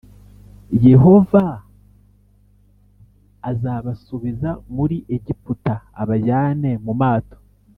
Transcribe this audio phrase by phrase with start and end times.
[0.87, 1.45] yehova
[3.51, 7.37] azabasubiza muri egiputa abajyanye mu mato,